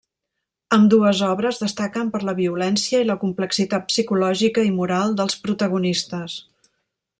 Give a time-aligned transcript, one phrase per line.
[0.77, 6.43] Ambdues obres destaquen per la violència i la complexitat psicològica i moral dels protagonistes.